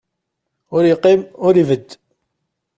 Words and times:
Ur 0.75 0.83
yeqqim, 0.85 1.21
ur 1.45 1.53
ibedd. 1.61 1.89